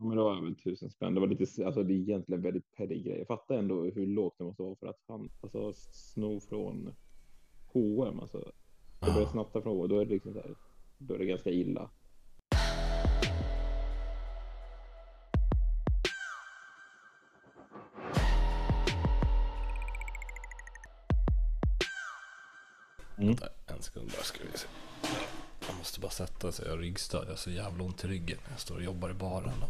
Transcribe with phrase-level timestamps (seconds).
[0.00, 1.14] Ja, men det var väl tusen spänn.
[1.14, 3.18] Det var lite, alltså det är egentligen väldigt petty grej.
[3.18, 6.94] Jag fattar ändå hur lågt det måste vara för att han, alltså sno från
[7.72, 8.52] H&M alltså.
[9.00, 10.54] Det börjar snatta från H&M, då är det liksom så här,
[10.98, 11.90] då är det ganska illa.
[23.18, 23.36] Mm.
[23.66, 24.66] En sekund bara ska vi se.
[25.68, 26.66] Jag måste bara sätta sig.
[26.66, 27.24] Jag har ryggstöd.
[27.24, 28.38] Jag har så jävla ont i ryggen.
[28.50, 29.64] Jag står och jobbar i baren.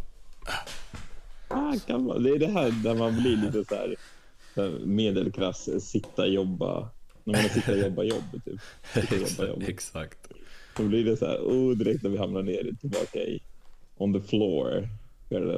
[1.49, 3.97] Ah, kan man, det är det här där man blir lite så här,
[4.55, 6.91] så här medelklass, sitta, jobba.
[7.25, 8.43] När man sitter och jobbar jobb.
[8.45, 8.61] Typ.
[8.95, 9.63] Sitta, jobba, jobb.
[9.69, 10.19] Exakt.
[10.77, 13.43] Då blir det så här, oh, direkt när vi hamnar ner tillbaka i
[13.97, 14.89] on the floor.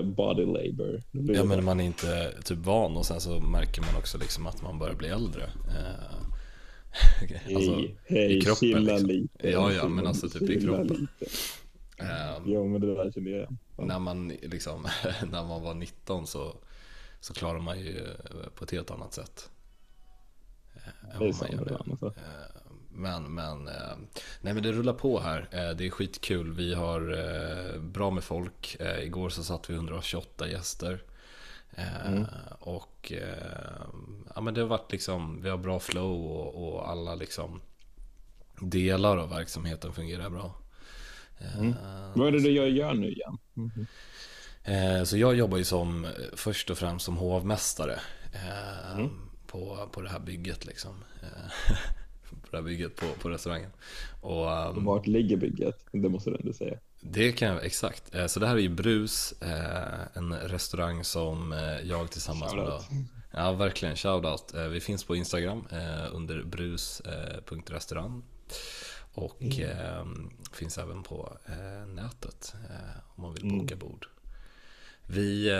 [0.03, 1.03] Body labor.
[1.35, 4.63] Ja men man är inte typ van och sen så märker man också liksom att
[4.63, 5.43] man börjar bli äldre.
[5.43, 6.21] Eh,
[7.57, 9.09] alltså, hej, hej, i kroppen, chilla liksom.
[9.09, 9.51] lite.
[9.51, 11.09] Ja, ja, men alltså typ i kroppen.
[12.01, 13.59] Um, jo, men det där känner jag igen.
[13.77, 14.83] När man liksom,
[15.31, 16.57] när man var 19 så,
[17.21, 19.51] så klarar man ju eh, på ett helt annat sätt.
[20.75, 22.07] Eh, det är sant, gör alltså.
[22.07, 23.65] Eh, men, men,
[24.41, 25.49] nej men det rullar på här.
[25.75, 26.53] Det är skitkul.
[26.53, 28.77] Vi har bra med folk.
[29.03, 31.03] Igår så satt vi 128 gäster.
[32.07, 32.25] Mm.
[32.59, 33.13] Och
[34.35, 37.61] ja, men det har varit liksom, vi har bra flow och, och alla liksom
[38.61, 40.55] delar av verksamheten fungerar bra.
[41.59, 41.69] Mm.
[41.69, 41.75] Uh,
[42.15, 43.39] Vad är det du gör nu igen?
[43.57, 45.07] Mm.
[45.07, 48.01] så jag jobbar ju som, först och främst som hovmästare
[48.35, 49.11] uh, mm.
[49.47, 50.95] på, på det här bygget liksom.
[52.31, 53.71] på det här bygget på, på restaurangen.
[54.21, 55.85] Och, um, Vart ligger bygget?
[55.93, 56.79] Det måste du ändå säga.
[57.01, 58.13] Det kan jag, exakt.
[58.27, 59.35] Så det här är ju Brus,
[60.15, 61.55] en restaurang som
[61.85, 62.81] jag tillsammans med
[63.33, 63.97] Ja, verkligen.
[63.97, 64.55] Shoutout.
[64.55, 68.23] Eh, vi finns på Instagram eh, under brus.restaurang.
[69.15, 69.71] Och mm.
[69.71, 70.05] eh,
[70.53, 73.79] finns även på eh, nätet eh, om man vill boka mm.
[73.79, 74.07] bord.
[75.07, 75.57] Vi eh,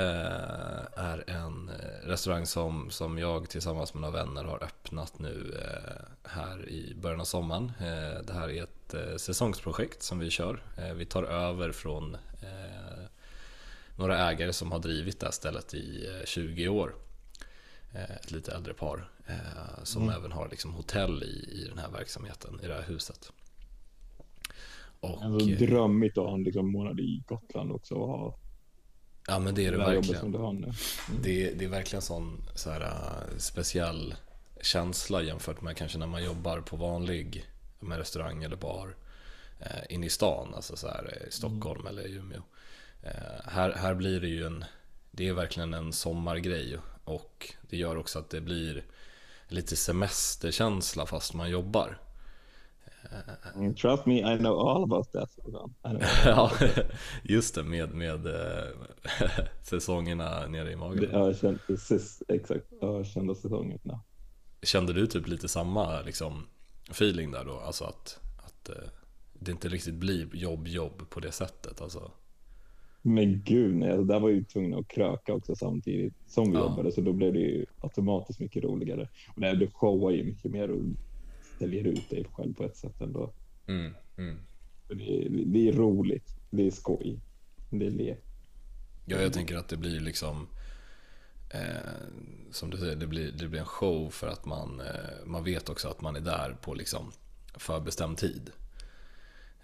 [1.05, 1.71] är en
[2.03, 5.61] restaurang som, som jag tillsammans med några vänner har öppnat nu
[6.25, 7.73] här i början av sommaren.
[8.27, 10.63] det här är ett säsongsprojekt som vi kör.
[10.95, 12.17] vi tar över från
[13.97, 16.95] några ägare som har drivit det här stället i 20 år.
[17.93, 19.11] Ett lite äldre par
[19.83, 20.15] som mm.
[20.15, 23.33] även har liksom hotell i, i den här verksamheten, i det här huset.
[25.01, 28.37] Och, alltså, drömmigt att ha en liksom, månad i Gotland också och ha
[29.27, 30.35] Ja men det är det, det verkligen.
[30.35, 30.73] Mm.
[31.23, 34.15] Det, det, är verkligen sån så här, uh, speciell
[34.61, 37.45] känsla jämfört med kanske när man jobbar på vanlig
[37.81, 38.97] med restaurang eller bar
[39.61, 41.93] uh, inne i stan, alltså så här, i Stockholm mm.
[41.93, 42.43] eller i Umeå.
[43.05, 44.65] Uh, här, här blir det ju en,
[45.11, 48.85] det är verkligen en sommargrej och det gör också att det blir
[49.49, 51.99] lite semesterkänsla fast man jobbar.
[53.77, 55.31] Trust me, I know all about that.
[56.25, 56.53] ja,
[57.23, 58.65] just det, med, med äh,
[59.63, 61.09] säsongerna nere i magen.
[61.13, 61.61] Ja, kände,
[62.29, 62.65] exakt.
[62.81, 64.01] Jag kände säsongerna.
[64.63, 66.47] Kände du typ lite samma liksom,
[66.91, 67.59] feeling där då?
[67.59, 68.75] Alltså att, att äh,
[69.33, 71.81] det inte riktigt blir jobb-jobb på det sättet?
[71.81, 72.11] Alltså.
[73.03, 76.61] Men gud nej, alltså, där var ju tvungna att kröka också samtidigt som vi ja.
[76.61, 79.09] jobbade så då blev det ju automatiskt mycket roligare.
[79.35, 80.81] Och det, det showar ju mycket mer och
[81.61, 83.33] säljer ut dig själv på ett sätt ändå.
[83.67, 84.39] Mm, mm.
[84.89, 87.21] Det, är, det är roligt, det är skoj,
[87.71, 88.25] det är lek.
[89.07, 90.47] Ja, jag tänker att det blir liksom
[91.51, 91.91] eh,
[92.51, 95.69] som du säger, det blir, det blir en show för att man, eh, man vet
[95.69, 97.13] också att man är där på liksom
[97.57, 98.51] förbestämd tid.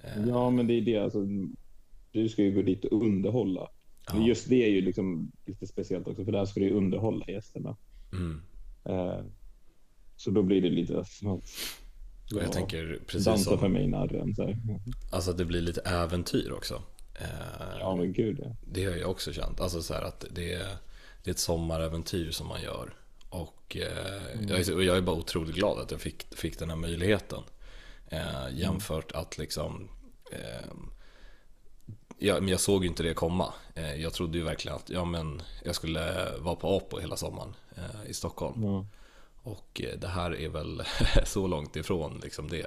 [0.02, 0.28] Eh.
[0.28, 0.98] Ja, men det är det.
[0.98, 1.26] Alltså,
[2.12, 3.68] du ska ju gå dit och underhålla.
[4.06, 4.26] Ja.
[4.26, 7.76] Just det är ju liksom lite speciellt också, för där ska du ju underhålla gästerna.
[8.12, 8.42] Mm.
[8.84, 9.24] Eh,
[10.16, 11.40] så då blir det lite som
[12.28, 14.34] ja, jag tänker precis dansa som, för mig narren.
[15.10, 16.82] Alltså att det blir lite äventyr också.
[17.14, 18.56] Eh, ja men gud ja.
[18.64, 19.60] Det har jag också känt.
[19.60, 20.76] Alltså så att det är,
[21.22, 22.94] det är ett sommaräventyr som man gör.
[23.28, 24.48] Och eh, mm.
[24.48, 27.42] jag, är, jag är bara otroligt glad att jag fick, fick den här möjligheten.
[28.08, 29.22] Eh, jämfört mm.
[29.22, 29.88] att liksom
[30.32, 30.70] eh,
[32.18, 33.54] ja, men jag såg ju inte det komma.
[33.74, 37.54] Eh, jag trodde ju verkligen att ja, men jag skulle vara på Apo hela sommaren
[38.06, 38.64] i Stockholm.
[38.64, 38.86] Mm.
[39.46, 40.82] Och eh, det här är väl
[41.24, 42.66] så långt ifrån liksom det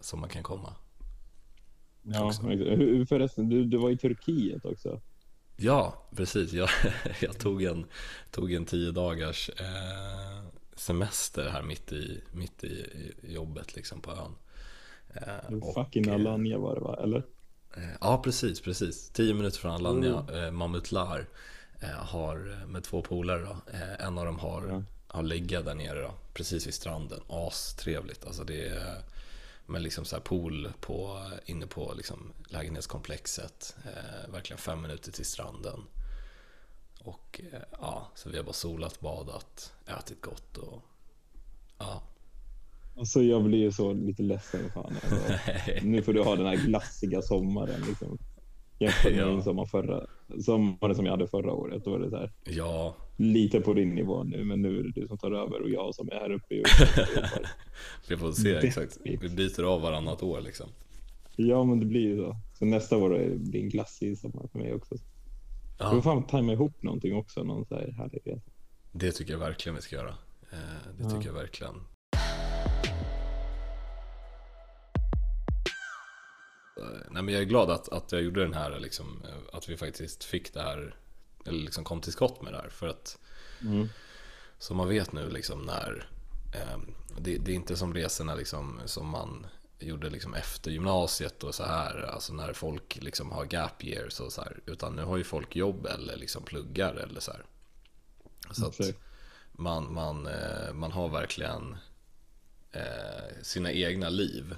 [0.00, 0.74] som man kan komma.
[2.02, 2.32] Ja,
[3.08, 5.00] förresten, du, du var i Turkiet också.
[5.56, 6.52] Ja, precis.
[6.52, 6.68] Jag,
[7.20, 7.86] jag tog, en,
[8.30, 9.50] tog en tio dagars
[10.76, 12.86] semester här mitt i, mitt i
[13.22, 14.34] jobbet liksom på ön.
[15.14, 17.22] Eh, fucking Alanya var det va, eller?
[17.76, 19.10] Eh, ja, precis, precis.
[19.10, 20.44] Tio minuter från Alanya, mm.
[20.44, 21.26] eh, Mamutlar
[21.80, 23.48] eh, har eh, med två polare.
[23.98, 24.84] En av dem har.
[25.14, 27.20] Har ligga där nere då, precis vid stranden.
[27.28, 29.02] Astrevligt, alltså det är
[29.66, 33.76] men liksom så här pool på, inne på liksom lägenhetskomplexet.
[33.84, 35.84] Eh, verkligen fem minuter till stranden.
[36.98, 40.82] Och eh, ja, så vi har bara solat, badat, ätit gott och
[41.78, 42.02] ja.
[42.96, 44.70] Alltså jag blir ju så lite ledsen.
[44.70, 44.96] Fan.
[45.02, 45.32] Alltså,
[45.82, 47.80] nu får du ha den här glassiga sommaren.
[47.80, 48.18] Liksom.
[48.84, 49.26] Jämfört med Ja.
[49.32, 50.06] min sommar förra,
[50.44, 51.84] sommaren som jag hade förra året.
[51.84, 54.92] Då var det så här, Ja, lite på din nivå nu, men nu är det
[55.00, 56.60] du som tar över och jag som är här uppe.
[56.60, 56.66] Och
[58.08, 58.98] vi får se exakt.
[59.04, 60.66] Vi byter av varannat år liksom.
[61.36, 62.36] ja, men det blir ju så.
[62.58, 64.94] Så nästa år blir en glassig sommar för mig också.
[64.94, 67.42] Vi får Ja, fan tajma ihop någonting också.
[67.44, 68.50] Någon så här härlig resa.
[68.92, 70.08] det tycker jag verkligen vi ska göra.
[70.52, 70.58] Eh,
[70.98, 71.10] Det Ja.
[71.10, 71.74] tycker jag verkligen.
[77.10, 79.76] Nej, men jag är glad att, att jag gjorde den här, liksom, eh, att vi
[79.76, 80.94] faktiskt fick det här,
[81.46, 82.68] eller liksom kom till skott med det här.
[82.68, 83.18] För att
[83.60, 83.88] Mm.
[84.58, 86.08] som man vet nu liksom när,
[86.54, 86.78] eh,
[87.18, 89.46] det, det är inte som resorna liksom, som man
[89.78, 94.32] gjorde liksom efter gymnasiet och så här, alltså när folk liksom har gap years och
[94.32, 97.44] så här, utan nu har ju folk jobb eller liksom pluggar eller så här.
[98.50, 98.98] Så att Exakt.
[99.52, 101.76] man, man, eh, man har verkligen
[102.72, 104.56] eh, sina egna liv.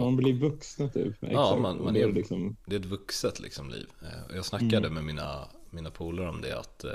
[0.00, 1.06] Man blir vuxna typ.
[1.22, 1.32] Exakt.
[1.34, 3.86] man- Och man då är- det liksom, Det är ett vuxet liksom liv.
[4.02, 6.90] Eh, Jag snackade med mina, mina polare om det att eh,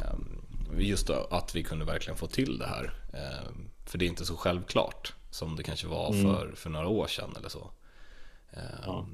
[0.00, 0.40] ehm,
[0.78, 2.92] just att vi kunde verkligen få till det här.
[3.12, 3.50] Eh,
[3.86, 7.30] för det är inte så självklart som det kanske var för, för några år sedan
[7.38, 7.70] eller så.
[8.52, 9.06] Eh, Ja.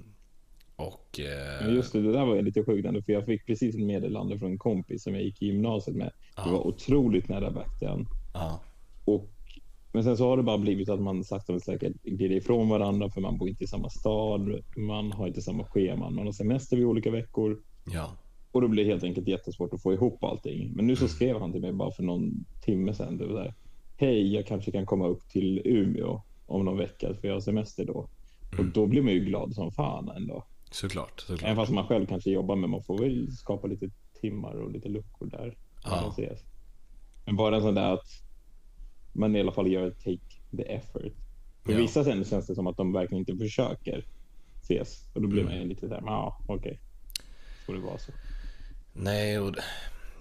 [0.77, 3.81] Och eh, Men just det, det där var lite sjukt för jag fick precis ett
[3.81, 6.11] meddelande från en kompis som jag gick i gymnasiet med.
[6.37, 6.45] Ja.
[6.45, 8.07] Det var otroligt nära backdown.
[8.35, 8.61] ja,
[9.05, 9.29] Och,
[9.93, 13.11] men sen så har det bara blivit att man sakta men säkert glider ifrån varandra
[13.11, 16.77] för man bor inte i samma stad, man har inte samma scheman, man har semester
[16.77, 17.59] vid olika veckor.
[17.93, 18.17] ja,
[18.53, 20.73] Och då blir det helt enkelt jättesvårt att få ihop allting.
[20.75, 23.19] Men nu så skrev han till mig bara för någon timme sedan.
[23.19, 23.55] Det var där,
[23.97, 27.85] Hej, jag kanske kan komma upp till Umeå om någon vecka för jag har semester
[27.85, 28.09] då.
[28.59, 30.45] Och då blir man ju glad som fan ändå.
[30.71, 31.21] såklart.
[31.21, 31.43] såklart.
[31.43, 33.91] Även fast man själv kanske jobbar, men man får väl skapa lite
[34.21, 35.57] timmar och lite luckor där.
[35.85, 36.37] man Ja.
[37.27, 38.07] Men bara en sån där att
[39.13, 41.13] man i alla fall gör take the effort.
[41.65, 41.79] För Ja.
[41.79, 44.07] vissa sen känns det som att de verkligen inte försöker
[44.63, 45.05] ses.
[45.15, 45.53] Och då blir Mm.
[45.53, 46.81] man ju lite där, ja okej.
[47.67, 48.13] Får det vara så.
[48.93, 49.55] Nej, och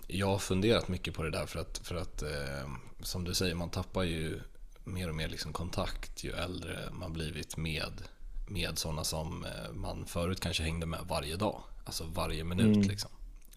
[0.07, 2.69] jag har funderat mycket på det där för att, för att eh,
[3.01, 4.39] som du säger, man tappar ju
[4.83, 8.01] mer och mer liksom kontakt ju äldre man blivit med,
[8.50, 11.62] med sådana som eh, man förut kanske hängde med varje dag.
[11.86, 12.88] Alltså varje minut Mm.
[12.88, 13.12] liksom.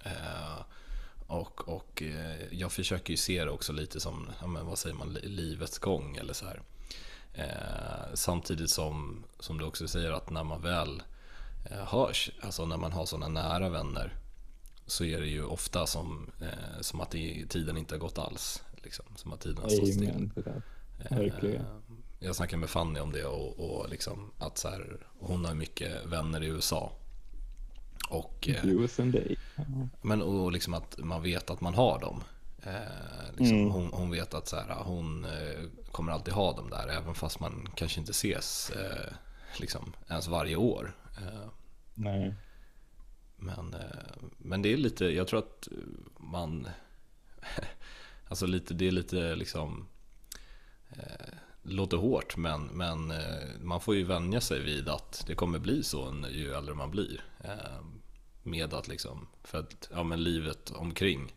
[0.05, 0.63] Eh,
[1.27, 4.97] och och eh, jag försöker ju se det också lite som, ja, men vad säger
[4.97, 6.63] man, li- livets gång eller så här.
[7.35, 11.03] Eh, samtidigt som, som du också säger att när man väl
[11.71, 14.15] eh, hörs, alltså när man har sådana nära vänner
[14.87, 18.63] så är det ju ofta som, eh, som att det, tiden inte har gått alls.
[18.83, 20.31] Liksom, som att tiden har stått still.
[20.35, 20.63] Det.
[21.15, 21.63] Verkligen.
[21.63, 21.67] Eh,
[22.21, 26.07] Jag snackade med Fanny om det och, och liksom att så här, hon har mycket
[26.07, 26.93] vänner i USA.
[28.13, 28.65] Och, eh,
[30.03, 32.23] men och liksom att man vet att man har dem.
[32.63, 33.71] Eh, liksom, Mm.
[33.71, 37.41] hon, hon vet att så här, hon eh, kommer alltid ha dem där även fast
[37.41, 38.73] man kanske inte ses
[39.61, 40.97] liksom, ens varje år.
[41.95, 42.35] Nej.
[43.37, 43.77] men,
[44.39, 45.69] men det är lite, jag tror att
[46.17, 46.69] man
[48.29, 49.89] Alltså lite, det är lite liksom
[50.91, 53.13] eh, Låter hårt men, men
[53.61, 57.25] man får ju vänja sig vid att det kommer bli så ju äldre man blir.
[57.45, 57.81] Eh,
[58.43, 61.33] med att liksom, för att ja, men livet omkring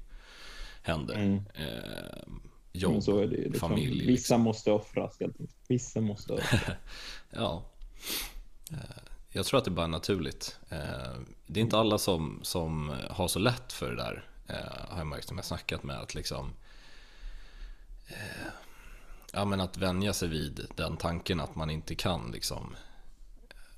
[0.82, 1.16] händer.
[1.16, 1.44] Mm.
[1.56, 2.34] Eh,
[2.72, 3.26] jobb, det.
[3.28, 3.70] Liksom.
[3.70, 4.00] familj.
[4.00, 4.42] Vissa Liksom.
[4.42, 5.18] måste offras.
[5.20, 5.58] helt enkelt.
[5.68, 6.62] Vissa måste offras.
[7.30, 7.66] Ja.
[8.72, 8.78] Eh,
[9.32, 10.60] Jag tror att det bara är naturligt.
[10.70, 14.30] Eh, Det är inte alla som, som har så lätt för det där.
[14.48, 16.00] eh, Har jag märkt som jag snackat med.
[16.00, 16.54] Att liksom
[18.08, 18.48] eh,
[19.34, 22.76] Ja men att vänja sig vid den tanken att man inte kan liksom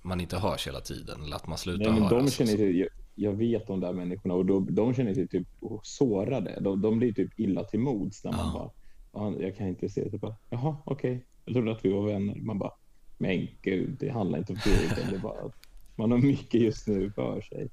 [0.02, 2.26] Man inte hörs hela tiden eller att man slutar Nej, men höras.
[2.26, 2.58] de känner så.
[2.58, 5.48] sig, jag, vet de där människorna och de, de känner sig typ
[5.84, 6.58] sårade.
[6.62, 8.72] De, de blir typ illa till mods när man Ja.
[9.14, 10.10] bara, "Ja, jag kan inte se.
[10.12, 11.26] Så bara, Jaha, okej.
[11.46, 12.36] Jag trodde att vi var vänner.
[12.36, 12.72] Man bara,
[13.18, 14.86] men gud, det handlar inte om det.
[14.86, 15.52] Utan det är bara
[15.96, 17.70] man har mycket just nu för sig.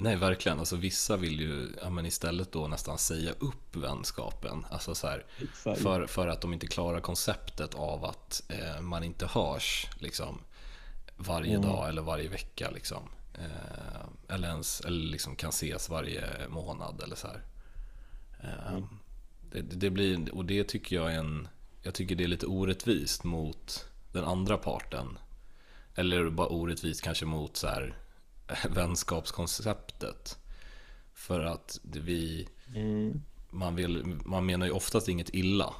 [0.00, 4.66] Nej verkligen, alltså vissa vill ju ja, men istället då nästan säga upp vänskapen.
[4.70, 5.24] Alltså så här.
[5.74, 10.38] För, för att de inte klarar konceptet av att eh, man inte hörs liksom,
[11.16, 11.68] varje Mm.
[11.70, 12.70] dag eller varje vecka.
[12.70, 13.02] Liksom.
[13.38, 17.42] Eh, eller ens eller liksom kan ses varje månad eller så här.
[18.42, 18.88] Eh, Mm.
[19.50, 21.48] det, det blir, och det tycker jag är en
[21.82, 25.18] Jag tycker det är lite orättvist mot den andra parten.
[25.94, 27.94] Eller bara orättvist kanske mot så här,
[28.70, 30.38] vänskapskonceptet.
[31.14, 33.22] För att vi Mm.
[33.50, 35.74] man, vill, man menar ju oftast inget illa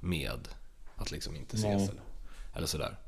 [0.00, 0.48] med
[0.96, 1.64] att liksom inte ses.
[1.80, 1.88] Nej.
[1.88, 2.02] Eller.
[2.56, 2.98] Eller sådär.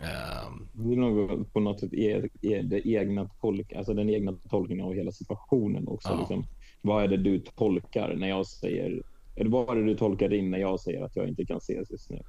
[0.00, 4.32] Um, det är nog på något sätt är, är det egna tolk, alltså den egna
[4.50, 6.08] tolkningen av hela situationen också.
[6.08, 6.18] Ja.
[6.18, 6.44] Liksom,
[6.82, 9.02] vad är det du tolkar när jag säger,
[9.36, 11.90] eller vad är det du tolkar in när jag säger att jag inte kan ses
[11.90, 12.22] just nu?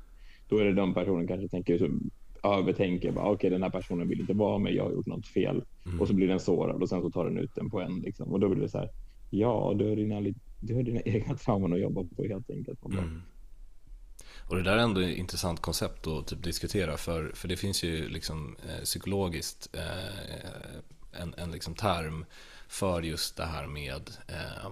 [0.50, 1.89] Då är det den personen kanske tänker så,
[2.43, 5.63] övertänker, okej okay, den här personen vill inte vara med, jag har gjort något fel.
[5.86, 6.01] Mm.
[6.01, 8.00] Och så blir den sårad och sen så tar den ut den på en.
[8.00, 8.32] Liksom.
[8.32, 8.89] Och då blir det så här,
[9.29, 10.22] ja, du har dina,
[10.60, 12.86] du har dina egna trauman att jobba på helt enkelt.
[12.86, 13.22] Mm.
[14.47, 17.83] Och det där är ändå ett intressant koncept att typ diskutera för, för det finns
[17.83, 22.25] ju liksom eh, psykologiskt eh, en, en liksom term
[22.67, 24.71] för just det här med eh,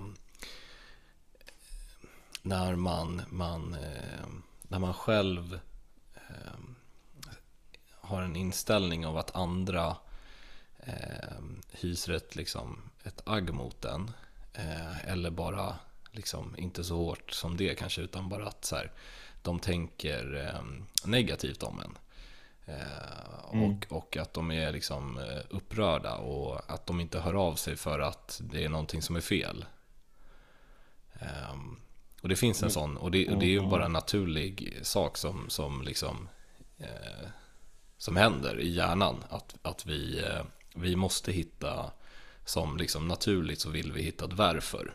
[2.42, 4.28] när man, man, eh,
[4.62, 5.60] när man själv
[6.16, 6.60] eh,
[7.92, 9.96] har en inställning av att andra
[10.80, 11.42] eh,
[11.72, 14.12] hyser ett, liksom, ett agg mot en
[14.54, 15.76] eh, eller bara
[16.12, 18.92] liksom, inte så hårt som det kanske utan bara att så här,
[19.44, 20.62] de tänker eh,
[21.06, 21.98] negativt om en.
[22.66, 23.70] Eh, mm.
[23.70, 27.76] och, och att de är liksom eh, upprörda och att de inte hör av sig
[27.76, 29.66] för att det är någonting som är fel.
[31.14, 31.80] Ehm,
[32.22, 32.74] och det finns en mm.
[32.74, 36.28] sån, och det, och det är ju bara en naturlig sak som, som liksom
[37.98, 39.24] som händer i hjärnan.
[39.30, 40.26] Att, att vi,
[40.74, 41.92] vi måste hitta,
[42.46, 44.94] som liksom naturligt så vill vi hitta ett varför.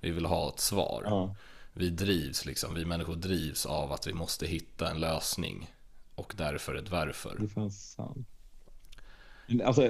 [0.00, 1.02] Vi vill ha ett svar.
[1.06, 1.34] Ja
[1.74, 5.70] vi drivs liksom, vi människor drivs av att vi måste hitta en lösning
[6.14, 7.36] och därför ett varför.
[7.40, 8.28] Det fanns sant.
[9.64, 9.82] Alltså,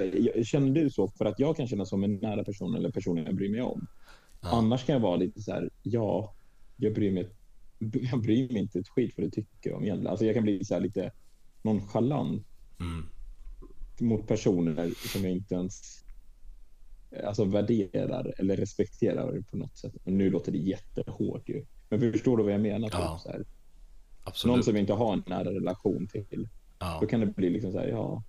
[0.43, 1.07] känner du så?
[1.07, 3.87] För att jag kan känna som en nära person eller personen jag bryr mig om.
[4.41, 4.49] Ja.
[4.49, 6.35] Annars kan jag vara lite så här, ja,
[6.77, 7.29] jag bryr mig,
[8.11, 10.11] jag bryr mig inte ett skit för det tycker om egentligen.
[10.11, 11.11] Alltså jag kan bli så här lite
[11.61, 12.45] nonchalant
[12.79, 13.05] mm.
[13.99, 16.03] mot personer som jag inte ens
[17.23, 19.93] alltså värderar eller respekterar på något sätt.
[20.03, 21.65] Och nu låter det jättehårt ju.
[21.89, 22.89] Men förstår du vad jag menar?
[22.89, 23.19] Typ, ja.
[23.23, 23.45] så här.
[24.23, 24.55] Absolut.
[24.55, 26.47] Någon som vi inte har en nära relation till.
[26.79, 26.97] Ja.
[27.01, 28.23] Då kan det bli liksom så här, ja,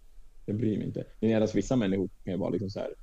[0.47, 1.05] jag bryr mig inte.
[1.21, 2.95] Medan vissa människor kan vara liksom så här,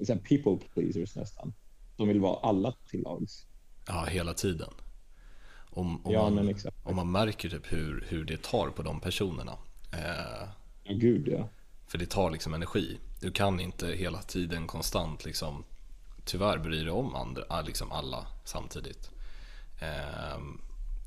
[0.00, 1.52] så här people pleasers nästan.
[1.96, 3.46] De vill vara alla till lags.
[3.86, 4.70] Ja, hela tiden.
[5.70, 9.52] Om, om, ja, man, om man märker typ hur, hur det tar på de personerna.
[9.92, 10.48] Eh,
[10.84, 11.48] ja, gud ja.
[11.86, 12.98] För det tar liksom energi.
[13.20, 15.64] Du kan inte hela tiden konstant liksom
[16.24, 19.10] tyvärr bry dig om andra, liksom alla samtidigt.
[19.80, 20.38] Eh,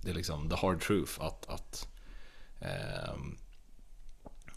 [0.02, 1.88] det är liksom the hard truth att, att
[2.60, 3.16] eh,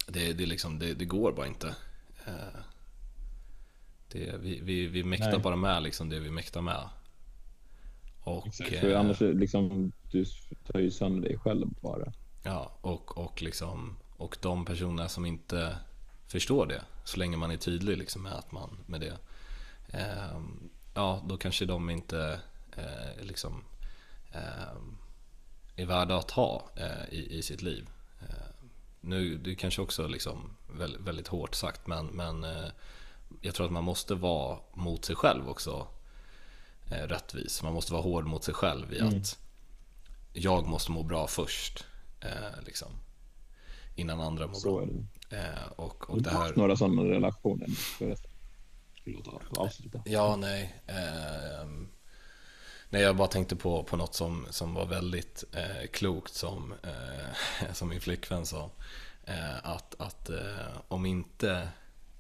[0.07, 1.75] det, det, liksom, det, det, går bara inte.
[2.27, 2.61] Eh,
[4.09, 5.41] det, vi, vi, vi mäktar Nej.
[5.41, 6.89] bara med liksom det vi mäktar med.
[8.21, 10.25] Och, Exakt, för eh, annars liksom, du
[10.67, 12.13] tar ju sönder dig själv bara.
[12.43, 15.77] Ja, och, och, liksom, och de personer som inte
[16.33, 19.19] förstår det, så länge man är tydlig liksom med, att man, med det,
[19.89, 20.41] eh,
[20.95, 22.41] ja då kanske de inte
[22.77, 23.65] eh, liksom
[24.33, 24.77] eh,
[25.77, 27.89] är värda att ha eh, i, i sitt liv.
[28.21, 28.67] Eh,
[29.01, 32.69] nu, det är kanske också liksom väldigt, väldigt hårt sagt men, men eh,
[33.41, 35.87] jag tror att man måste vara mot sig själv också
[36.89, 37.63] rättvis.
[37.63, 39.19] Man måste vara hård mot sig själv i mm.
[39.19, 39.39] att
[40.33, 41.85] jag måste må bra först.
[42.67, 42.89] liksom,
[43.95, 44.87] innan andra mår bra.
[45.33, 46.53] Eh, och, och det här...
[46.57, 47.69] några sådana relationer?
[50.05, 50.83] Ja, nej.
[50.87, 51.67] Eh,
[52.91, 57.73] nej, jag bara tänkte på, på något som, som var väldigt eh, klokt som, eh,
[57.73, 58.71] som min flickvän sa.
[59.25, 61.69] Eh, att att eh, om inte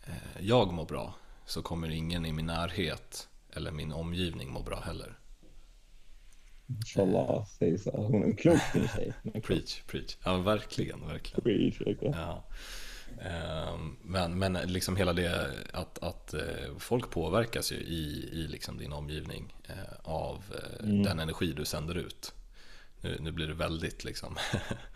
[0.06, 1.14] eh, jag mår bra
[1.46, 5.18] så kommer ingen i min närhet eller min omgivning må bra heller.
[6.66, 7.90] Inshallah, säger så.
[7.90, 9.12] Hon är en klok tjej.
[9.42, 10.16] Preach, preach.
[10.24, 11.42] Ja, verkligen, verkligen.
[11.42, 12.14] Preach, verkligen.
[12.14, 12.44] Ja.
[13.24, 18.78] Ehm, men, men liksom hela det att, att eh, folk påverkas ju i, i liksom
[18.78, 21.02] din omgivning eh, av eh, mm.
[21.02, 22.32] den energi du sänder ut.
[23.00, 24.36] Nu, nu blir det väldigt liksom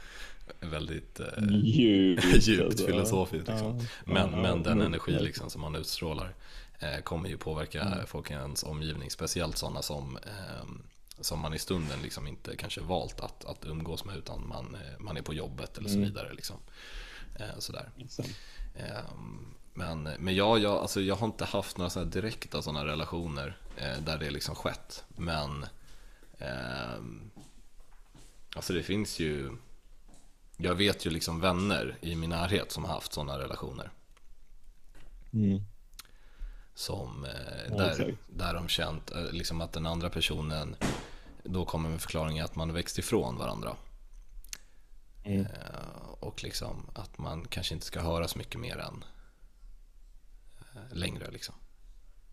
[0.60, 1.20] väldigt
[1.62, 2.86] djupt, djupt alltså.
[2.86, 3.48] filosofiskt.
[3.48, 3.78] Liksom.
[3.78, 6.34] Ja, men, ja, men den energi liksom som man utstrålar
[7.04, 8.06] kommer ju påverka mm.
[8.06, 9.10] folk i ens omgivning.
[9.10, 10.82] Speciellt sådana som, ehm,
[11.20, 15.16] som man i stunden liksom inte kanske valt att, att umgås med utan man, man
[15.16, 16.08] är på jobbet eller så mm.
[16.08, 16.34] vidare.
[16.34, 16.56] Liksom.
[17.38, 17.90] Eh, sådär.
[18.74, 23.56] Ehm, men, men jag, jag, alltså jag har inte haft några sådana direkta sådana relationer
[23.76, 25.04] eh, där det liksom skett.
[25.08, 25.66] Men
[26.38, 27.02] eh,
[28.56, 29.56] alltså det finns ju
[30.56, 33.90] Jag vet ju liksom vänner i min närhet som har haft sådana relationer.
[35.32, 35.62] Mm.
[36.74, 40.76] Som, eh, där, där de känt liksom att den andra personen
[41.44, 43.76] då kommer med förklaringen att man växt ifrån varandra.
[45.26, 45.40] Mm.
[45.40, 49.04] Eh, och liksom att man kanske inte ska höra så mycket mer än
[50.74, 51.54] eh, längre liksom.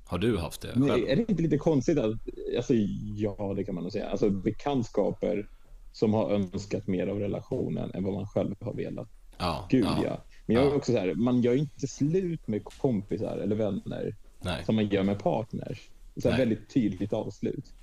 [0.05, 0.85] Har du haft det själv?
[0.85, 2.11] Nej, är det inte lite konstigt att,
[2.57, 2.73] alltså
[3.15, 5.49] ja det kan man nog säga, alltså bekantskaper
[5.91, 9.09] som har önskat mer av relationen än vad man själv har velat.
[9.37, 10.01] Ja, Gud ja.
[10.03, 10.23] ja.
[10.45, 10.75] Men jag är Ja.
[10.75, 15.03] också så här, man gör inte slut med kompisar eller vänner Nej, som man gör
[15.03, 15.89] med partners.
[16.17, 17.73] Så här väldigt tydligt avslut.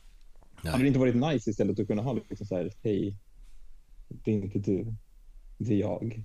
[0.62, 0.73] nej.
[0.73, 3.17] Hade det inte varit nice istället att kunna ha liksom så här, hej,
[4.25, 4.95] det är inte du,
[5.59, 6.23] det är jag.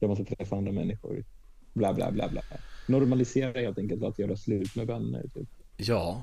[0.00, 1.24] Jag måste träffa andra människor.
[1.72, 2.42] Bla, bla, bla, bla.
[2.88, 5.22] Normalisera helt enkelt att göra slut med vänner.
[5.34, 5.48] Typ.
[5.76, 6.22] Ja,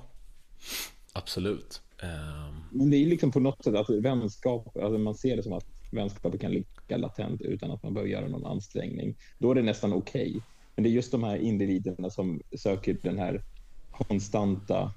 [1.13, 1.82] absolut.
[2.04, 5.54] Ehm, Men det är liksom på något sätt att vänskap, alltså man ser det som
[5.54, 9.16] att vänskap kan ligga latent utan att man behöver göra någon ansträngning.
[9.38, 10.42] Då är det nästan okej.
[10.75, 13.44] Men det är just de här individerna som söker den här
[13.92, 14.94] konstanta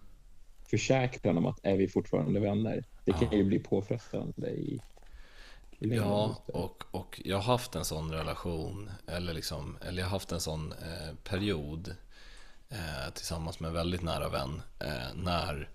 [0.70, 2.84] försäkran om att är vi fortfarande vänner.
[3.04, 3.36] Det kan Ja.
[3.36, 4.80] ju bli påfrestande i.
[5.92, 10.32] Ja, och, och jag har haft en sån relation, eller, liksom, eller jag har haft
[10.32, 11.96] en sån eh, period
[12.68, 15.68] eh, tillsammans med en väldigt nära vän eh, när,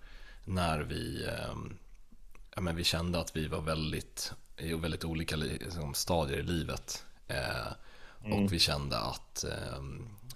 [0.44, 1.54] när vi, eh,
[2.54, 6.42] ja, men vi kände att vi var väldigt, i väldigt olika li, liksom, stadier i
[6.42, 7.04] livet.
[7.28, 7.72] Eh,
[8.20, 9.78] Och vi kände att, eh,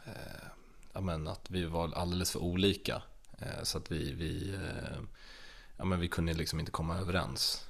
[0.07, 0.47] eh,
[0.93, 3.03] ja, men att vi var alldeles för olika.
[3.39, 4.59] Eh, så att vi, vi,
[5.77, 7.67] ja, men vi kunde liksom inte komma överens.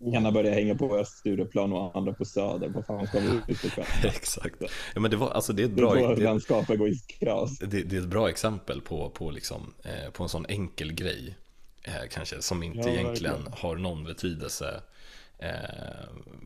[0.00, 2.68] Ena börjar hänga på Stureplan och andra på Söder.
[2.68, 3.64] Vad fan ska vi ut?
[4.04, 4.56] Exakt.
[4.94, 7.58] Ja, men det, var, alltså, det, är ett bra, det, vänskapen går i kras.
[7.58, 11.36] det, det är ett bra exempel på, på, liksom, eh, på en sån enkel grej.
[11.82, 13.58] Eh, kanske som inte Ja, egentligen verkligen.
[13.58, 14.82] har någon betydelse
[15.38, 15.50] eh,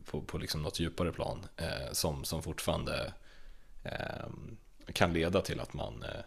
[0.05, 1.45] på, på liksom något djupare plan.
[1.57, 3.13] Eh, som, som fortfarande
[3.83, 4.25] eh,
[4.93, 6.23] kan leda till att man, eh,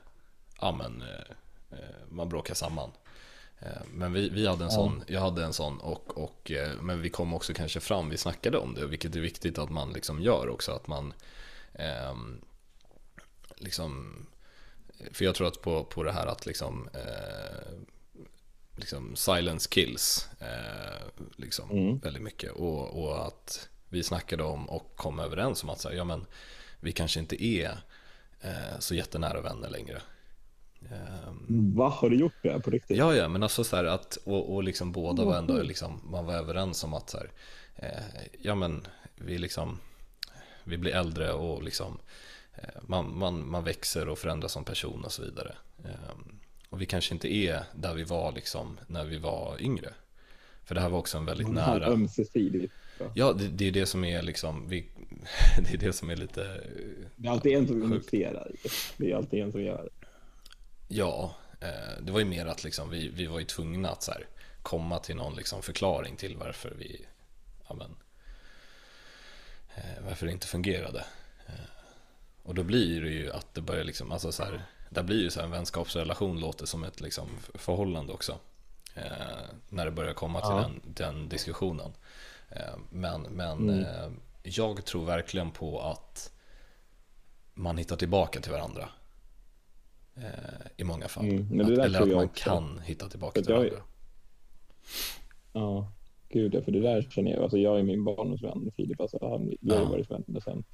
[0.61, 2.91] ja, men, eh, man bråkar samman.
[3.61, 7.03] Eh, Men vi, vi hade en sån, jag hade en sån och, och eh, men
[7.03, 10.23] vi kom också kanske fram, vi snackade om det, vilket är viktigt att man liksom
[10.23, 11.13] gör också, att man
[11.75, 12.41] ehm,
[13.57, 14.27] liksom,
[15.13, 17.79] för jag tror att på, på det här att liksom, eh,
[18.77, 21.99] liksom silence kills eh, liksom Mm.
[21.99, 26.05] väldigt mycket och, och att vi snackade om och kom överens om att säga, ja
[26.05, 26.27] men
[26.81, 27.79] vi kanske inte är
[28.41, 30.03] eh, så jättenära vänner längre.
[31.51, 32.97] Vad har du gjort det på riktigt?
[32.97, 36.27] Ja, ja, men alltså så här att, och, och liksom båda var ändå liksom, man
[36.27, 37.31] var överens om att så här,
[37.77, 39.79] eh, ja men vi liksom,
[40.65, 41.99] vi blir äldre och liksom,
[42.55, 45.55] eh, man, man, man växer och förändras som person och så vidare.
[45.85, 46.17] Eh,
[46.69, 49.93] och vi kanske inte är där vi var liksom när vi var yngre.
[50.65, 52.73] För det här var också en väldigt nära, Ömsesidigt.
[53.15, 54.87] ja det, det är det som är liksom, vi,
[55.69, 56.61] det är det som är lite,
[57.17, 58.51] Det är alltid en som investerar.
[58.63, 58.71] det.
[58.97, 59.98] Det är alltid en som gör det.
[60.89, 64.13] Ja, eh, det var ju mer att liksom vi, vi var ju tvungna att så
[64.13, 64.27] här,
[64.63, 67.07] komma till någon liksom förklaring till varför vi,
[67.69, 67.97] ja men,
[69.75, 71.05] eh, varför det inte fungerade.
[71.47, 71.55] Eh,
[72.43, 75.31] och då blir det ju att det börjar liksom, alltså så här, där blir ju
[75.31, 78.39] så här en vänskapsrelation låter som ett liksom förhållande också.
[78.95, 80.57] Eh, när det börjar komma till Ja.
[80.61, 81.93] den, den diskussionen.
[82.51, 83.85] Eh, men men Mm.
[83.85, 84.11] eh,
[84.43, 86.33] jag tror verkligen på att
[87.55, 88.89] man hittar tillbaka till varandra.
[90.19, 91.25] Eh, I många fall.
[91.29, 92.45] Mm, men det där att, eller att man också.
[92.51, 93.83] kan hitta tillbaka till jag- varandra.
[95.53, 95.93] Ja,
[96.29, 97.43] gud ja, för det där känner jag.
[97.43, 99.01] Alltså jag är min barndomsvän Filip.
[99.01, 99.89] Alltså han, vi har Ja.
[99.89, 100.65] varit vänner sen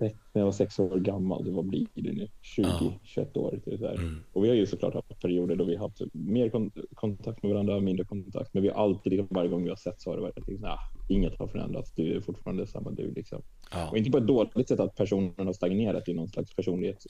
[0.00, 1.50] när jag var sex år gammal.
[1.50, 2.28] Vad blir det nu?
[2.42, 2.92] 20, Ja.
[3.02, 3.60] 21 år.
[3.64, 3.94] Typ där.
[3.94, 4.22] Mm.
[4.32, 7.52] Och vi har ju såklart haft perioder då vi har haft mer kon kontakt med
[7.52, 8.54] varandra, mindre kontakt.
[8.54, 10.64] Men vi har alltid, liksom, varje gång vi har sett så har det varit liksom,
[10.64, 10.78] ah,
[11.08, 11.92] inget har förändrats.
[11.92, 13.12] Du är fortfarande samma du.
[13.14, 13.42] Liksom.
[13.72, 17.06] Ja, Och inte på ett dåligt sätt att personen har stagnerat i någon slags personlighet,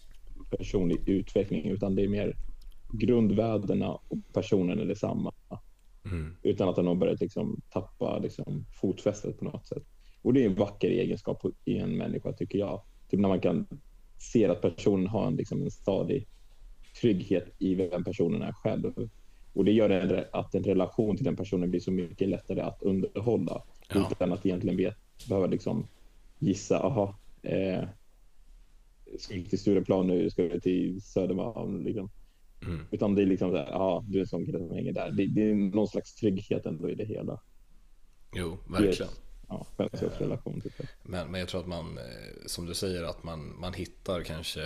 [0.50, 2.36] personlig utveckling, utan det är mer
[2.92, 5.32] grundvärdena och personen är detsamma.
[6.04, 6.36] mm.
[6.42, 9.82] Utan att den har börjat liksom tappa liksom fotfästet på något sätt.
[10.22, 12.82] Och det är en vacker egenskap i en människa tycker jag.
[13.10, 13.66] Typ när man kan
[14.18, 16.26] se att personen har en, liksom en stadig
[17.00, 19.08] trygghet i vem personen är själv.
[19.52, 22.82] Och det gör en, att en relation till den personen blir så mycket lättare att
[22.82, 23.62] underhålla.
[23.94, 24.08] Ja.
[24.12, 24.96] Utan att egentligen vet,
[25.28, 25.86] behöva liksom
[26.38, 27.84] gissa, aha, eh,
[29.18, 31.84] ska vi till Stureplan nu, ska vi till Södermalm?
[31.84, 32.10] Liksom.
[32.62, 32.86] Mm.
[32.90, 35.10] Utan det är liksom så här, ja, du är en sån kille som hänger där.
[35.10, 37.40] Det, det är någon slags trygghet ändå i det hela.
[38.34, 39.12] Jo, verkligen.
[39.48, 40.72] Ja, vänskapsrelation typ.
[41.02, 42.04] Men, men jag tror att man, eh,
[42.46, 44.64] som du säger, att man, man hittar kanske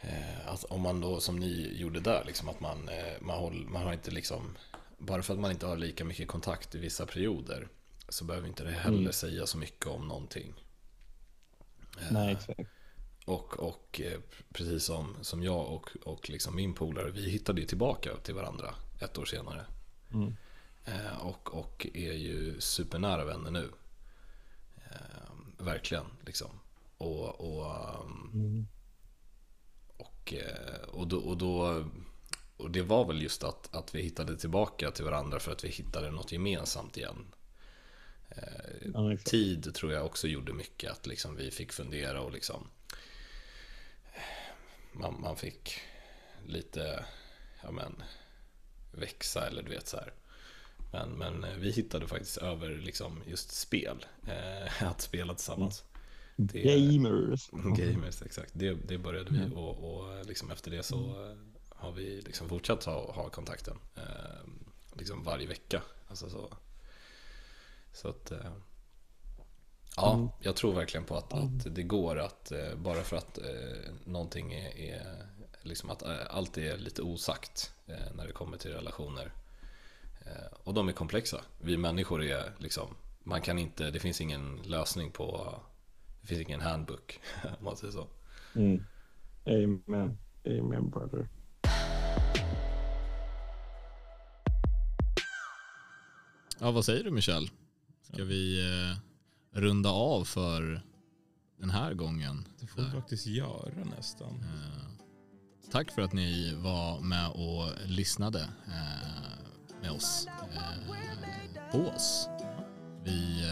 [0.00, 3.66] eh, att om man då som ni gjorde där, liksom att man, eh, man, håll,
[3.68, 4.56] man har inte liksom
[4.98, 7.68] bara för att man inte har lika mycket kontakt i vissa perioder
[8.08, 9.12] så behöver inte det heller Mm.
[9.12, 10.54] säga så mycket om någonting.
[12.00, 12.70] Eh, Nej, exakt.
[13.26, 14.20] Och, och eh,
[14.52, 18.74] precis som, som jag och, och liksom min polare, vi hittade ju tillbaka till varandra
[19.00, 19.66] ett år senare.
[20.12, 20.36] Mm.
[20.84, 23.70] Eh, och, och är ju supernära vänner nu.
[24.76, 26.50] Eh, verkligen liksom.
[26.98, 28.66] Och, och, ehm, Mm.
[29.96, 30.34] och,
[30.88, 31.84] och, då, och, då,
[32.56, 35.68] och det var väl just att, att vi hittade tillbaka till varandra för att vi
[35.68, 37.26] hittade något gemensamt igen.
[38.94, 42.68] Ja, tid tror jag också gjorde mycket, att liksom vi fick fundera och liksom
[44.98, 45.80] man, man fick
[46.46, 47.04] lite,
[47.62, 48.02] ja men,
[48.92, 50.12] växa eller du vet så här.
[50.92, 55.84] Men, men eh, vi hittade faktiskt över liksom just spel, eh, att spela tillsammans.
[56.36, 57.50] Det, gamers.
[57.52, 58.50] Gamers, exakt.
[58.54, 61.54] Det, det började vi och, och liksom efter det så mm.
[61.68, 63.78] har vi liksom fortsatt ha, ha kontakten.
[63.96, 64.48] Eh,
[64.92, 65.82] liksom varje vecka.
[66.08, 66.56] Alltså så.
[67.92, 68.52] så att eh,
[69.96, 70.28] Ja, mm.
[70.40, 74.52] jag tror verkligen på att, att det går att eh, bara för att eh, någonting
[74.52, 75.26] är, är
[75.62, 79.32] liksom att eh, allt är lite osagt eh, när det kommer till relationer.
[80.20, 81.40] Eh, och de är komplexa.
[81.58, 85.54] Vi människor är liksom, man kan inte, det finns ingen lösning på,
[86.20, 87.20] det finns ingen handbook
[87.58, 88.06] om man säger så.
[88.54, 88.84] Mm.
[89.46, 91.28] Amen, amen brother.
[96.60, 97.50] Ja, vad säger du Michel?
[98.02, 98.98] Ska vi eh,
[99.56, 100.82] runda av för
[101.60, 102.48] den här gången?
[102.60, 104.28] Det får vi faktiskt göra nästan.
[104.28, 104.90] Eh,
[105.70, 112.28] tack för att ni var med och lyssnade eh, med oss, eh, på oss.
[113.04, 113.44] Vi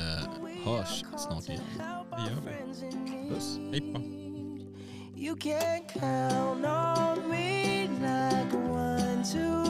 [0.64, 1.62] hörs snart igen.
[2.10, 3.30] Det gör vi.
[3.30, 3.58] Puss.
[3.70, 4.24] Hej på.
[5.16, 9.63] You can count on me like one, two,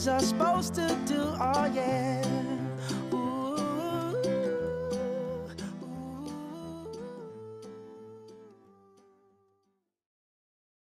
[0.00, 2.19] Friends are supposed to do, oh yeah.